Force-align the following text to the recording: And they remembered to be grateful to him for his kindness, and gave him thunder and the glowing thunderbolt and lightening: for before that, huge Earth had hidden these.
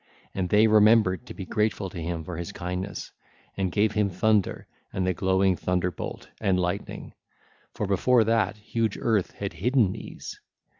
And 0.33 0.49
they 0.49 0.65
remembered 0.65 1.27
to 1.27 1.35
be 1.35 1.45
grateful 1.45 1.87
to 1.91 2.01
him 2.01 2.23
for 2.23 2.35
his 2.37 2.51
kindness, 2.51 3.11
and 3.55 3.71
gave 3.71 3.91
him 3.91 4.09
thunder 4.09 4.65
and 4.91 5.05
the 5.05 5.13
glowing 5.13 5.55
thunderbolt 5.55 6.27
and 6.39 6.59
lightening: 6.59 7.13
for 7.75 7.85
before 7.85 8.23
that, 8.23 8.57
huge 8.57 8.97
Earth 8.99 9.33
had 9.33 9.53
hidden 9.53 9.91
these. 9.91 10.39